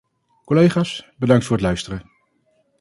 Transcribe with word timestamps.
Collega's, 0.45 1.05
bedankt 1.17 1.45
voor 1.45 1.55
het 1.55 1.65
luisteren. 1.65 2.09